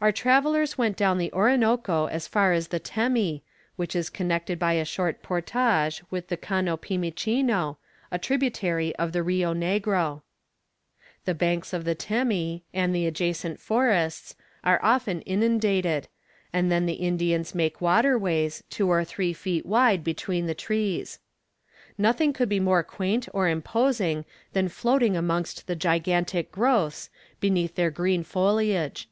[0.00, 3.42] Our travellers went down the Orinoco as far as the Temi,
[3.74, 7.76] which is connected by a short portage with the Cano Pimichino,
[8.12, 10.22] a tributary of the Rio Negro.
[11.24, 16.06] The banks of the Temi, and the adjacent forests, are often inundated,
[16.52, 21.18] and then the Indians make waterways, two or three feet wide, between the trees.
[21.98, 27.90] Nothing could be more quaint or imposing than floating amongst the gigantic growths, beneath their
[27.90, 29.08] green foliage.